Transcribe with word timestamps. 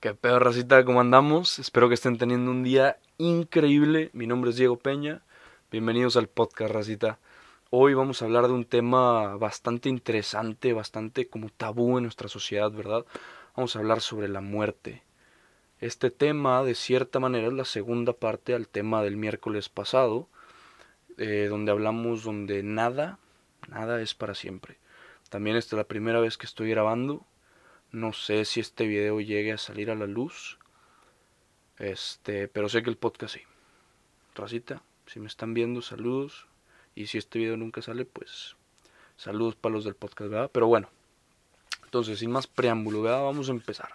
¿Qué 0.00 0.14
pedo, 0.14 0.38
racita? 0.38 0.82
¿Cómo 0.82 1.02
andamos? 1.02 1.58
Espero 1.58 1.88
que 1.88 1.94
estén 1.94 2.16
teniendo 2.16 2.50
un 2.50 2.62
día 2.62 2.96
increíble. 3.18 4.08
Mi 4.14 4.26
nombre 4.26 4.48
es 4.48 4.56
Diego 4.56 4.78
Peña. 4.78 5.20
Bienvenidos 5.70 6.16
al 6.16 6.26
podcast, 6.26 6.72
racita. 6.72 7.18
Hoy 7.68 7.92
vamos 7.92 8.22
a 8.22 8.24
hablar 8.24 8.46
de 8.46 8.54
un 8.54 8.64
tema 8.64 9.36
bastante 9.36 9.90
interesante, 9.90 10.72
bastante 10.72 11.28
como 11.28 11.50
tabú 11.50 11.98
en 11.98 12.04
nuestra 12.04 12.28
sociedad, 12.28 12.72
¿verdad? 12.72 13.04
Vamos 13.54 13.76
a 13.76 13.80
hablar 13.80 14.00
sobre 14.00 14.28
la 14.28 14.40
muerte. 14.40 15.02
Este 15.80 16.10
tema, 16.10 16.62
de 16.64 16.74
cierta 16.74 17.20
manera, 17.20 17.48
es 17.48 17.52
la 17.52 17.66
segunda 17.66 18.14
parte 18.14 18.54
al 18.54 18.68
tema 18.68 19.02
del 19.02 19.18
miércoles 19.18 19.68
pasado, 19.68 20.28
eh, 21.18 21.48
donde 21.50 21.72
hablamos 21.72 22.24
donde 22.24 22.62
nada, 22.62 23.18
nada 23.68 24.00
es 24.00 24.14
para 24.14 24.34
siempre. 24.34 24.78
También 25.28 25.56
esta 25.56 25.76
es 25.76 25.78
la 25.78 25.84
primera 25.84 26.20
vez 26.20 26.38
que 26.38 26.46
estoy 26.46 26.70
grabando 26.70 27.26
no 27.92 28.12
sé 28.12 28.44
si 28.44 28.60
este 28.60 28.86
video 28.86 29.20
llegue 29.20 29.52
a 29.52 29.58
salir 29.58 29.90
a 29.90 29.94
la 29.94 30.06
luz. 30.06 30.58
Este, 31.78 32.46
pero 32.46 32.68
sé 32.68 32.82
que 32.82 32.90
el 32.90 32.96
podcast 32.96 33.34
sí. 33.34 33.42
Racita, 34.34 34.82
si 35.06 35.18
me 35.18 35.26
están 35.26 35.54
viendo, 35.54 35.82
saludos. 35.82 36.46
Y 36.94 37.06
si 37.06 37.18
este 37.18 37.38
video 37.38 37.56
nunca 37.56 37.82
sale, 37.82 38.04
pues 38.04 38.56
saludos 39.16 39.56
para 39.56 39.74
los 39.74 39.84
del 39.84 39.94
podcast, 39.94 40.30
¿verdad? 40.30 40.50
Pero 40.52 40.66
bueno. 40.66 40.88
Entonces, 41.84 42.20
sin 42.20 42.30
más 42.30 42.46
preámbulo, 42.46 43.02
¿verdad? 43.02 43.24
Vamos 43.24 43.48
a 43.48 43.52
empezar. 43.52 43.90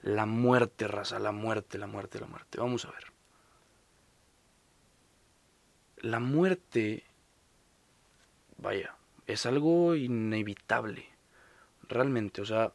La 0.00 0.24
muerte, 0.24 0.88
raza, 0.88 1.18
la 1.18 1.32
muerte, 1.32 1.76
la 1.76 1.86
muerte, 1.86 2.20
la 2.20 2.26
muerte. 2.26 2.58
Vamos 2.58 2.84
a 2.86 2.90
ver. 2.90 3.04
La 5.98 6.20
muerte, 6.20 7.04
vaya, 8.58 8.94
es 9.26 9.46
algo 9.46 9.94
inevitable. 9.94 11.06
Realmente, 11.88 12.40
o 12.40 12.46
sea, 12.46 12.72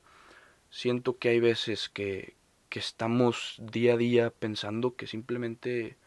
siento 0.70 1.18
que 1.18 1.30
hay 1.30 1.40
veces 1.40 1.90
que, 1.90 2.36
que 2.70 2.80
estamos 2.80 3.56
día 3.60 3.94
a 3.94 3.98
día 3.98 4.30
pensando 4.30 4.96
que 4.96 5.08
simplemente 5.08 5.98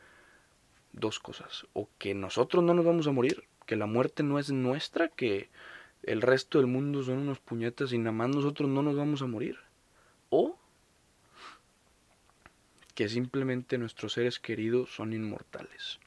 dos 0.92 1.18
cosas. 1.18 1.66
O 1.72 1.88
que 1.98 2.14
nosotros 2.14 2.62
no 2.62 2.74
nos 2.74 2.84
vamos 2.84 3.06
a 3.06 3.12
morir, 3.12 3.44
que 3.66 3.76
la 3.76 3.86
muerte 3.86 4.22
no 4.22 4.38
es 4.38 4.50
nuestra, 4.50 5.08
que 5.08 5.50
el 6.02 6.22
resto 6.22 6.58
del 6.58 6.66
mundo 6.66 7.02
son 7.02 7.18
unos 7.18 7.38
puñetas 7.38 7.92
y 7.92 7.98
nada 7.98 8.12
más 8.12 8.30
nosotros 8.30 8.68
no 8.68 8.82
nos 8.82 8.96
vamos 8.96 9.22
a 9.22 9.26
morir. 9.26 9.58
O 10.30 10.58
que 12.94 13.08
simplemente 13.08 13.78
nuestros 13.78 14.12
seres 14.12 14.38
queridos 14.38 14.94
son 14.94 15.12
inmortales. 15.12 15.98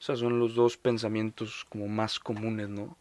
Esos 0.00 0.20
son 0.20 0.38
los 0.38 0.54
dos 0.54 0.76
pensamientos 0.76 1.64
como 1.68 1.88
más 1.88 2.18
comunes, 2.18 2.68
¿no? 2.68 2.96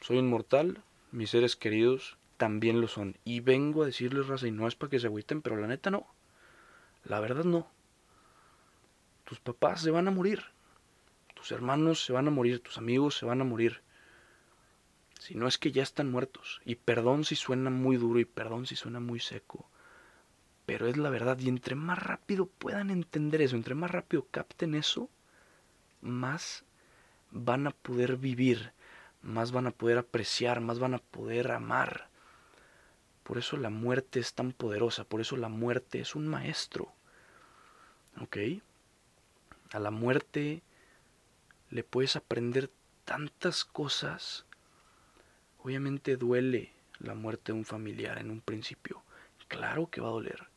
Soy 0.00 0.18
inmortal, 0.18 0.82
mis 1.12 1.30
seres 1.30 1.56
queridos 1.56 2.16
también 2.40 2.80
lo 2.80 2.88
son. 2.88 3.18
Y 3.22 3.40
vengo 3.40 3.82
a 3.82 3.86
decirles, 3.86 4.26
raza, 4.26 4.48
y 4.48 4.50
no 4.50 4.66
es 4.66 4.74
para 4.74 4.88
que 4.88 4.98
se 4.98 5.08
agüiten, 5.08 5.42
pero 5.42 5.58
la 5.58 5.66
neta 5.66 5.90
no. 5.90 6.06
La 7.04 7.20
verdad 7.20 7.44
no. 7.44 7.68
Tus 9.24 9.38
papás 9.40 9.82
se 9.82 9.90
van 9.90 10.08
a 10.08 10.10
morir. 10.10 10.42
Tus 11.34 11.52
hermanos 11.52 12.02
se 12.02 12.14
van 12.14 12.28
a 12.28 12.30
morir. 12.30 12.60
Tus 12.60 12.78
amigos 12.78 13.14
se 13.14 13.26
van 13.26 13.42
a 13.42 13.44
morir. 13.44 13.82
Si 15.18 15.34
no 15.34 15.48
es 15.48 15.58
que 15.58 15.70
ya 15.70 15.82
están 15.82 16.10
muertos. 16.10 16.62
Y 16.64 16.76
perdón 16.76 17.24
si 17.24 17.36
suena 17.36 17.68
muy 17.68 17.98
duro 17.98 18.18
y 18.20 18.24
perdón 18.24 18.64
si 18.64 18.74
suena 18.74 19.00
muy 19.00 19.20
seco. 19.20 19.68
Pero 20.64 20.86
es 20.86 20.96
la 20.96 21.10
verdad. 21.10 21.38
Y 21.40 21.50
entre 21.50 21.74
más 21.74 22.02
rápido 22.02 22.46
puedan 22.46 22.88
entender 22.88 23.42
eso, 23.42 23.54
entre 23.54 23.74
más 23.74 23.90
rápido 23.90 24.26
capten 24.30 24.74
eso, 24.74 25.10
más 26.00 26.64
van 27.32 27.66
a 27.66 27.72
poder 27.72 28.16
vivir, 28.16 28.72
más 29.20 29.52
van 29.52 29.66
a 29.66 29.72
poder 29.72 29.98
apreciar, 29.98 30.62
más 30.62 30.78
van 30.78 30.94
a 30.94 31.00
poder 31.00 31.52
amar. 31.52 32.09
Por 33.30 33.38
eso 33.38 33.56
la 33.56 33.70
muerte 33.70 34.18
es 34.18 34.34
tan 34.34 34.50
poderosa, 34.50 35.04
por 35.04 35.20
eso 35.20 35.36
la 35.36 35.48
muerte 35.48 36.00
es 36.00 36.16
un 36.16 36.26
maestro. 36.26 36.92
¿Ok? 38.20 38.36
A 39.70 39.78
la 39.78 39.92
muerte 39.92 40.64
le 41.68 41.84
puedes 41.84 42.16
aprender 42.16 42.72
tantas 43.04 43.64
cosas. 43.64 44.46
Obviamente 45.62 46.16
duele 46.16 46.72
la 46.98 47.14
muerte 47.14 47.52
de 47.52 47.58
un 47.58 47.64
familiar 47.64 48.18
en 48.18 48.32
un 48.32 48.40
principio. 48.40 49.04
Claro 49.46 49.90
que 49.90 50.00
va 50.00 50.08
a 50.08 50.10
doler. 50.10 50.48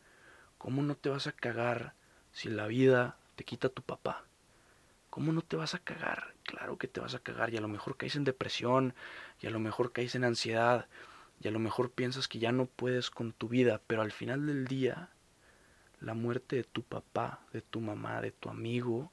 ¿Cómo 0.57 0.81
no 0.81 0.95
te 0.95 1.09
vas 1.09 1.27
a 1.27 1.31
cagar 1.31 1.93
si 2.31 2.49
la 2.49 2.65
vida 2.65 3.17
te 3.35 3.43
quita 3.43 3.67
a 3.67 3.71
tu 3.71 3.83
papá? 3.83 4.25
¿Cómo 5.11 5.31
no 5.31 5.43
te 5.43 5.57
vas 5.57 5.75
a 5.75 5.79
cagar? 5.79 6.33
Claro 6.41 6.79
que 6.79 6.87
te 6.87 7.01
vas 7.01 7.13
a 7.13 7.19
cagar 7.19 7.53
y 7.53 7.57
a 7.57 7.61
lo 7.61 7.67
mejor 7.67 7.97
caes 7.97 8.15
en 8.15 8.23
depresión 8.23 8.95
y 9.41 9.45
a 9.45 9.51
lo 9.51 9.59
mejor 9.59 9.91
caes 9.91 10.15
en 10.15 10.23
ansiedad 10.23 10.87
y 11.43 11.47
a 11.49 11.51
lo 11.51 11.59
mejor 11.59 11.91
piensas 11.91 12.27
que 12.27 12.39
ya 12.39 12.51
no 12.53 12.65
puedes 12.65 13.09
con 13.09 13.33
tu 13.33 13.49
vida, 13.49 13.81
pero 13.85 14.01
al 14.01 14.13
final 14.13 14.47
del 14.47 14.65
día, 14.65 15.09
la 15.99 16.13
muerte 16.13 16.55
de 16.55 16.63
tu 16.63 16.83
papá, 16.83 17.41
de 17.51 17.61
tu 17.61 17.81
mamá, 17.81 18.21
de 18.21 18.31
tu 18.31 18.49
amigo, 18.49 19.11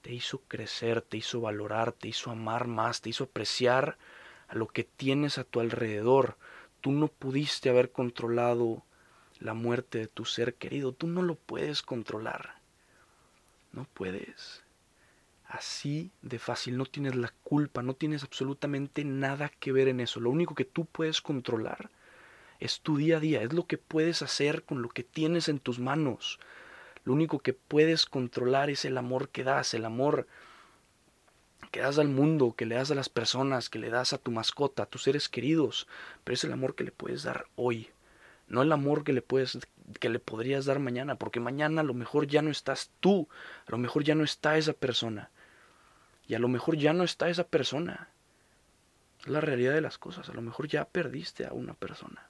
te 0.00 0.14
hizo 0.14 0.38
crecer, 0.48 1.02
te 1.02 1.18
hizo 1.18 1.42
valorar, 1.42 1.92
te 1.92 2.08
hizo 2.08 2.30
amar 2.30 2.66
más, 2.66 3.02
te 3.02 3.10
hizo 3.10 3.24
apreciar 3.24 3.98
a 4.48 4.54
lo 4.54 4.66
que 4.66 4.84
tienes 4.84 5.36
a 5.36 5.44
tu 5.44 5.60
alrededor. 5.60 6.38
Tú 6.80 6.92
no 6.92 7.08
pudiste 7.08 7.68
haber 7.68 7.92
controlado 7.92 8.82
la 9.38 9.52
muerte 9.52 9.98
de 9.98 10.06
tu 10.06 10.24
ser 10.24 10.54
querido, 10.54 10.92
tú 10.92 11.06
no 11.06 11.20
lo 11.20 11.34
puedes 11.34 11.82
controlar. 11.82 12.54
No 13.72 13.84
puedes 13.92 14.62
así 15.50 16.12
de 16.22 16.38
fácil, 16.38 16.76
no 16.76 16.86
tienes 16.86 17.16
la 17.16 17.32
culpa, 17.42 17.82
no 17.82 17.94
tienes 17.94 18.22
absolutamente 18.22 19.04
nada 19.04 19.48
que 19.48 19.72
ver 19.72 19.88
en 19.88 20.00
eso. 20.00 20.20
Lo 20.20 20.30
único 20.30 20.54
que 20.54 20.64
tú 20.64 20.86
puedes 20.86 21.20
controlar 21.20 21.90
es 22.60 22.80
tu 22.80 22.96
día 22.96 23.16
a 23.16 23.20
día, 23.20 23.42
es 23.42 23.52
lo 23.52 23.66
que 23.66 23.76
puedes 23.76 24.22
hacer 24.22 24.62
con 24.62 24.80
lo 24.80 24.88
que 24.88 25.02
tienes 25.02 25.48
en 25.48 25.58
tus 25.58 25.80
manos. 25.80 26.38
Lo 27.04 27.12
único 27.12 27.40
que 27.40 27.52
puedes 27.52 28.06
controlar 28.06 28.70
es 28.70 28.84
el 28.84 28.96
amor 28.96 29.30
que 29.30 29.42
das, 29.42 29.74
el 29.74 29.84
amor 29.84 30.28
que 31.72 31.80
das 31.80 31.98
al 31.98 32.08
mundo, 32.08 32.54
que 32.56 32.66
le 32.66 32.76
das 32.76 32.90
a 32.90 32.94
las 32.94 33.08
personas, 33.08 33.70
que 33.70 33.78
le 33.78 33.90
das 33.90 34.12
a 34.12 34.18
tu 34.18 34.30
mascota, 34.30 34.84
a 34.84 34.86
tus 34.86 35.02
seres 35.02 35.28
queridos, 35.28 35.88
pero 36.22 36.34
es 36.34 36.44
el 36.44 36.52
amor 36.52 36.74
que 36.74 36.84
le 36.84 36.92
puedes 36.92 37.22
dar 37.22 37.46
hoy, 37.56 37.88
no 38.46 38.62
el 38.62 38.72
amor 38.72 39.04
que 39.04 39.12
le 39.12 39.22
puedes 39.22 39.58
que 39.98 40.08
le 40.08 40.20
podrías 40.20 40.66
dar 40.66 40.78
mañana, 40.78 41.16
porque 41.16 41.40
mañana 41.40 41.80
a 41.80 41.84
lo 41.84 41.94
mejor 41.94 42.28
ya 42.28 42.42
no 42.42 42.50
estás 42.50 42.92
tú, 43.00 43.28
a 43.66 43.72
lo 43.72 43.78
mejor 43.78 44.04
ya 44.04 44.14
no 44.14 44.22
está 44.22 44.56
esa 44.56 44.72
persona. 44.72 45.30
Y 46.30 46.34
a 46.36 46.38
lo 46.38 46.46
mejor 46.46 46.76
ya 46.76 46.92
no 46.92 47.02
está 47.02 47.28
esa 47.28 47.42
persona. 47.42 48.08
Es 49.18 49.26
la 49.26 49.40
realidad 49.40 49.74
de 49.74 49.80
las 49.80 49.98
cosas. 49.98 50.28
A 50.28 50.32
lo 50.32 50.42
mejor 50.42 50.68
ya 50.68 50.84
perdiste 50.84 51.44
a 51.44 51.52
una 51.52 51.74
persona. 51.74 52.28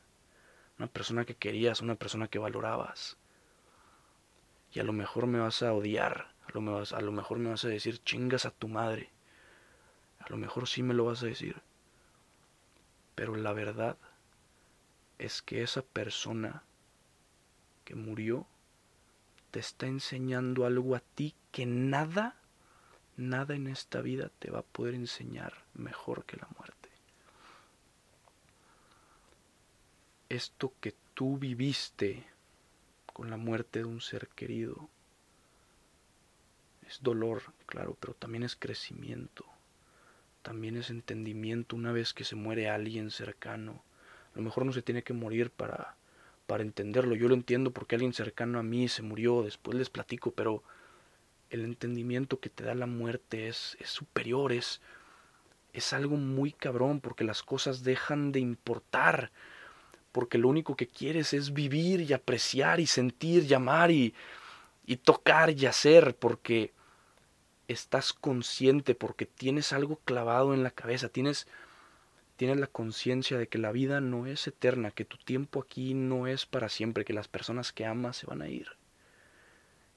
Una 0.79 0.87
persona 0.87 1.27
que 1.27 1.35
querías, 1.35 1.83
una 1.83 1.97
persona 1.97 2.27
que 2.27 2.39
valorabas. 2.39 3.19
Y 4.73 4.81
a 4.81 4.85
lo 4.85 4.95
mejor 4.95 5.27
me 5.27 5.39
vas 5.39 5.63
a 5.63 5.75
odiar. 5.75 6.33
A 6.47 6.59
lo, 6.59 6.79
a 6.79 7.01
lo 7.03 7.13
mejor 7.13 7.41
me 7.41 7.51
vas 7.51 7.63
a 7.67 7.69
decir 7.69 8.03
chingas 8.03 8.47
a 8.47 8.53
tu 8.53 8.69
madre. 8.69 9.11
A 10.19 10.31
lo 10.31 10.39
mejor 10.39 10.67
sí 10.67 10.83
me 10.83 10.95
lo 10.95 11.05
vas 11.05 11.23
a 11.23 11.27
decir. 11.27 11.61
Pero 13.15 13.37
la 13.37 13.53
verdad 13.53 13.99
es 15.19 15.43
que 15.43 15.63
esa 15.63 15.83
persona 15.83 16.63
que 17.85 17.97
murió 17.97 18.47
te 19.51 19.61
está 19.61 19.89
enseñando 19.89 20.65
algo 20.65 20.97
a 20.97 21.01
ti 21.01 21.35
que 21.53 21.67
nada 21.67 22.40
Nada 23.21 23.55
en 23.55 23.67
esta 23.67 24.01
vida 24.01 24.31
te 24.39 24.51
va 24.51 24.61
a 24.61 24.63
poder 24.63 24.95
enseñar 24.95 25.53
mejor 25.75 26.25
que 26.25 26.39
la 26.39 26.49
muerte. 26.57 26.89
Esto 30.31 30.73
que 30.81 30.95
tú 31.13 31.37
viviste 31.37 32.25
con 33.13 33.29
la 33.29 33.37
muerte 33.37 33.81
de 33.81 33.85
un 33.85 34.01
ser 34.01 34.29
querido 34.29 34.89
es 36.89 37.03
dolor, 37.03 37.43
claro, 37.67 37.95
pero 38.01 38.15
también 38.15 38.43
es 38.43 38.57
crecimiento, 38.57 39.45
también 40.41 40.79
es 40.79 40.89
entendimiento 40.89 41.77
una 41.77 41.93
vez 41.93 42.15
que 42.15 42.25
se 42.25 42.37
muere 42.37 42.71
alguien 42.71 43.11
cercano. 43.11 43.83
A 44.33 44.39
lo 44.39 44.43
mejor 44.45 44.65
no 44.65 44.73
se 44.73 44.81
tiene 44.81 45.03
que 45.03 45.13
morir 45.13 45.51
para, 45.51 45.95
para 46.47 46.63
entenderlo. 46.63 47.15
Yo 47.17 47.29
lo 47.29 47.35
entiendo 47.35 47.71
porque 47.71 47.97
alguien 47.97 48.15
cercano 48.15 48.59
a 48.59 48.63
mí 48.63 48.89
se 48.89 49.03
murió, 49.03 49.43
después 49.43 49.77
les 49.77 49.91
platico, 49.91 50.31
pero 50.31 50.63
el 51.51 51.65
entendimiento 51.65 52.41
que 52.41 52.49
te 52.49 52.65
da 52.65 52.75
la 52.75 52.87
muerte 52.87 53.49
es, 53.49 53.77
es 53.81 53.91
superior, 53.91 54.53
es, 54.53 54.81
es 55.73 55.93
algo 55.93 56.17
muy 56.17 56.53
cabrón 56.53 57.01
porque 57.01 57.25
las 57.25 57.43
cosas 57.43 57.83
dejan 57.83 58.33
de 58.33 58.41
importar, 58.41 59.33
porque 60.13 60.39
lo 60.39 60.49
único 60.49 60.77
que 60.77 60.87
quieres 60.87 61.33
es 61.35 61.53
vivir 61.53 62.01
y 62.01 62.13
apreciar 62.13 62.81
y 62.81 62.87
sentir 62.87 63.45
y 63.45 63.55
amar 63.55 63.91
y, 63.91 64.15
y 64.87 64.97
tocar 64.97 65.51
y 65.51 65.67
hacer, 65.67 66.17
porque 66.17 66.73
estás 67.69 68.13
consciente, 68.13 68.95
porque 68.95 69.27
tienes 69.27 69.73
algo 69.73 69.97
clavado 70.05 70.55
en 70.55 70.63
la 70.63 70.71
cabeza, 70.71 71.09
tienes, 71.09 71.47
tienes 72.37 72.59
la 72.59 72.67
conciencia 72.69 73.39
de 73.39 73.49
que 73.49 73.59
la 73.59 73.73
vida 73.73 74.01
no 74.01 74.27
es 74.27 74.47
eterna, 74.47 74.91
que 74.91 75.05
tu 75.05 75.17
tiempo 75.19 75.61
aquí 75.61 75.95
no 75.95 76.27
es 76.27 76.47
para 76.47 76.69
siempre, 76.69 77.05
que 77.05 77.13
las 77.13 77.29
personas 77.29 77.73
que 77.73 77.87
amas 77.87 78.17
se 78.17 78.27
van 78.27 78.43
a 78.43 78.49
ir 78.49 78.80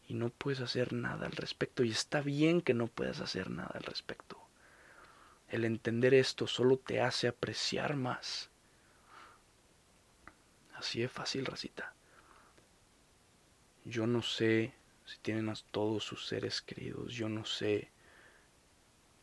y 0.08 0.14
no 0.14 0.30
puedes 0.30 0.62
hacer 0.62 0.94
nada 0.94 1.26
al 1.26 1.32
respecto. 1.34 1.84
Y 1.84 1.92
está 1.92 2.22
bien 2.22 2.62
que 2.62 2.74
no 2.74 2.88
puedas 2.88 3.20
hacer 3.20 3.50
nada 3.50 3.72
al 3.74 3.84
respecto. 3.84 4.38
El 5.48 5.66
entender 5.66 6.14
esto 6.14 6.48
solo 6.48 6.78
te 6.78 7.02
hace 7.02 7.28
apreciar 7.28 7.96
más. 7.96 8.50
Así 10.76 11.04
es 11.04 11.12
fácil, 11.12 11.46
racita. 11.46 11.94
Yo 13.86 14.08
no 14.08 14.22
sé 14.22 14.74
si 15.06 15.20
tienen 15.20 15.50
a 15.50 15.56
todos 15.72 16.04
sus 16.04 16.28
seres 16.28 16.62
queridos. 16.62 17.14
Yo 17.14 17.30
no 17.30 17.46
sé 17.46 17.92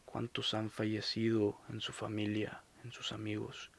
cuántos 0.04 0.54
han 0.54 0.70
fallecido 0.70 1.60
en 1.68 1.80
su 1.80 1.92
familia, 1.92 2.62
en 2.84 2.92
sus 2.92 3.12
amigos. 3.12 3.70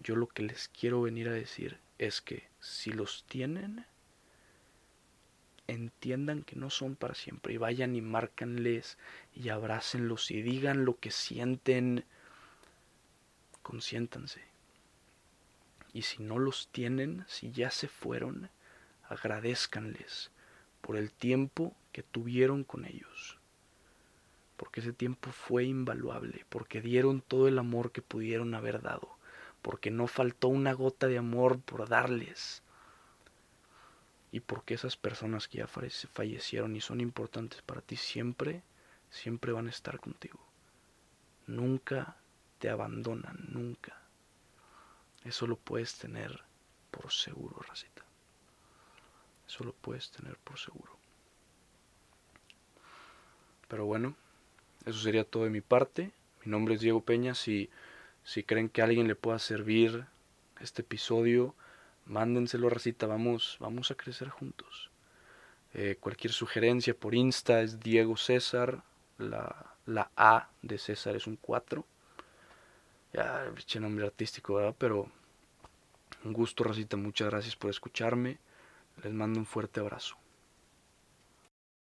Yo 0.00 0.16
lo 0.16 0.28
que 0.28 0.42
les 0.42 0.68
quiero 0.68 1.02
venir 1.02 1.28
a 1.28 1.32
decir 1.32 1.78
es 1.98 2.20
que 2.20 2.48
si 2.60 2.92
los 2.92 3.24
tienen, 3.24 3.86
entiendan 5.70 6.42
que 6.42 6.56
no 6.56 6.70
son 6.70 6.96
para 6.96 7.14
siempre 7.14 7.54
y 7.54 7.56
vayan 7.56 7.94
y 7.96 8.00
márcanles 8.00 8.98
y 9.34 9.48
abrácenlos 9.48 10.30
y 10.30 10.42
digan 10.42 10.84
lo 10.84 10.98
que 10.98 11.10
sienten, 11.10 12.04
consiéntanse. 13.62 14.42
Y 15.92 16.02
si 16.02 16.22
no 16.22 16.38
los 16.38 16.68
tienen, 16.68 17.24
si 17.26 17.50
ya 17.50 17.70
se 17.70 17.88
fueron, 17.88 18.50
agradezcanles 19.08 20.30
por 20.80 20.96
el 20.96 21.12
tiempo 21.12 21.74
que 21.92 22.02
tuvieron 22.02 22.64
con 22.64 22.84
ellos. 22.84 23.38
Porque 24.56 24.80
ese 24.80 24.92
tiempo 24.92 25.30
fue 25.32 25.64
invaluable, 25.64 26.44
porque 26.48 26.80
dieron 26.80 27.22
todo 27.22 27.48
el 27.48 27.58
amor 27.58 27.92
que 27.92 28.02
pudieron 28.02 28.54
haber 28.54 28.82
dado, 28.82 29.16
porque 29.62 29.90
no 29.90 30.06
faltó 30.06 30.48
una 30.48 30.72
gota 30.72 31.06
de 31.06 31.18
amor 31.18 31.60
por 31.60 31.88
darles 31.88 32.62
y 34.32 34.40
porque 34.40 34.74
esas 34.74 34.96
personas 34.96 35.48
que 35.48 35.58
ya 35.58 35.66
fallecieron 35.66 36.76
y 36.76 36.80
son 36.80 37.00
importantes 37.00 37.62
para 37.62 37.80
ti 37.80 37.96
siempre, 37.96 38.62
siempre 39.10 39.52
van 39.52 39.66
a 39.66 39.70
estar 39.70 39.98
contigo. 39.98 40.40
Nunca 41.46 42.16
te 42.58 42.70
abandonan, 42.70 43.48
nunca. 43.48 44.00
Eso 45.24 45.46
lo 45.46 45.56
puedes 45.56 45.98
tener 45.98 46.44
por 46.90 47.10
seguro, 47.12 47.60
racita. 47.60 48.04
Eso 49.48 49.64
lo 49.64 49.72
puedes 49.72 50.10
tener 50.12 50.36
por 50.38 50.58
seguro. 50.58 50.96
Pero 53.66 53.84
bueno, 53.84 54.14
eso 54.86 55.00
sería 55.00 55.24
todo 55.24 55.44
de 55.44 55.50
mi 55.50 55.60
parte. 55.60 56.12
Mi 56.44 56.52
nombre 56.52 56.74
es 56.74 56.80
Diego 56.80 57.04
Peña. 57.04 57.34
Si, 57.34 57.68
si 58.22 58.44
creen 58.44 58.68
que 58.68 58.80
a 58.80 58.84
alguien 58.84 59.08
le 59.08 59.16
pueda 59.16 59.38
servir 59.38 60.06
este 60.60 60.82
episodio, 60.82 61.54
mándenselo 62.10 62.68
racita, 62.68 63.06
vamos, 63.06 63.56
vamos 63.60 63.90
a 63.90 63.94
crecer 63.94 64.28
juntos. 64.28 64.90
Eh, 65.72 65.96
cualquier 66.00 66.32
sugerencia 66.32 66.94
por 66.94 67.14
Insta 67.14 67.62
es 67.62 67.78
Diego 67.78 68.16
César, 68.16 68.82
la, 69.18 69.74
la 69.86 70.10
A 70.16 70.50
de 70.60 70.76
César 70.78 71.14
es 71.14 71.26
un 71.26 71.36
4. 71.36 71.86
Ya, 73.12 73.46
eché 73.56 73.78
nombre 73.80 74.04
artístico, 74.04 74.54
¿verdad? 74.54 74.74
Pero 74.76 75.08
un 76.24 76.32
gusto, 76.32 76.64
racita, 76.64 76.96
muchas 76.96 77.30
gracias 77.30 77.56
por 77.56 77.70
escucharme. 77.70 78.38
Les 79.02 79.12
mando 79.12 79.38
un 79.38 79.46
fuerte 79.46 79.80
abrazo. 79.80 80.16